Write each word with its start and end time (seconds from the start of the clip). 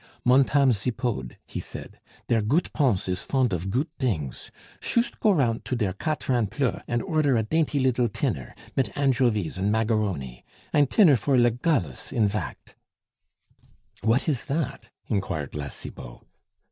"Montame 0.25 0.71
Zipod," 0.73 1.37
he 1.45 1.59
said, 1.59 1.99
"der 2.27 2.41
goot 2.41 2.73
Pons 2.73 3.07
is 3.07 3.21
fond 3.23 3.53
of 3.53 3.69
goot 3.69 3.87
dings; 3.99 4.49
shoost 4.79 5.19
go 5.19 5.29
rount 5.31 5.63
to 5.65 5.75
der 5.75 5.93
Catran 5.93 6.47
Pleu 6.47 6.79
und 6.87 7.03
order 7.03 7.37
a 7.37 7.43
dainty 7.43 7.79
liddle 7.79 8.09
tinner, 8.09 8.55
mit 8.75 8.91
anjovies 8.97 9.59
und 9.59 9.71
maggaroni. 9.71 10.41
Ein 10.73 10.87
tinner 10.87 11.17
for 11.17 11.37
Lugullus, 11.37 12.11
in 12.11 12.27
vact." 12.27 12.75
"What 14.01 14.27
is 14.27 14.45
that?" 14.45 14.89
inquired 15.07 15.53
La 15.53 15.67
Cibot. 15.67 16.21